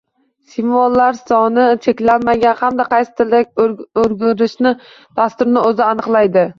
[0.53, 3.45] Simvollar soni cheklanmangan, hamda qaysi tilga
[4.07, 4.77] o’girishni
[5.23, 6.49] dasturni o’zi aniqlaydi.